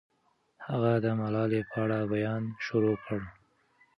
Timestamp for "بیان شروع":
2.13-2.97